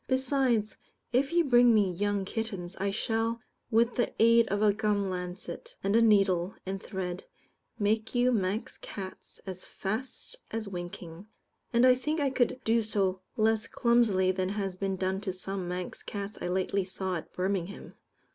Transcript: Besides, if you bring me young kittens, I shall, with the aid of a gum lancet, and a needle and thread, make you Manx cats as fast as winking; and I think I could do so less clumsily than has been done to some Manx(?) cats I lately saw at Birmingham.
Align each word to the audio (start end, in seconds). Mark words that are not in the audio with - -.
Besides, 0.07 0.77
if 1.13 1.31
you 1.31 1.43
bring 1.43 1.75
me 1.75 1.91
young 1.93 2.25
kittens, 2.25 2.75
I 2.77 2.89
shall, 2.89 3.39
with 3.69 3.93
the 3.97 4.11
aid 4.17 4.47
of 4.47 4.63
a 4.63 4.73
gum 4.73 5.11
lancet, 5.11 5.75
and 5.83 5.95
a 5.95 6.01
needle 6.01 6.55
and 6.65 6.81
thread, 6.81 7.25
make 7.77 8.15
you 8.15 8.31
Manx 8.31 8.79
cats 8.79 9.39
as 9.45 9.63
fast 9.63 10.37
as 10.49 10.67
winking; 10.67 11.27
and 11.71 11.85
I 11.85 11.93
think 11.93 12.19
I 12.19 12.31
could 12.31 12.59
do 12.63 12.81
so 12.81 13.21
less 13.37 13.67
clumsily 13.67 14.31
than 14.31 14.49
has 14.49 14.75
been 14.75 14.95
done 14.95 15.21
to 15.21 15.31
some 15.33 15.67
Manx(?) 15.67 16.01
cats 16.01 16.35
I 16.41 16.47
lately 16.47 16.83
saw 16.83 17.17
at 17.17 17.31
Birmingham. 17.31 17.93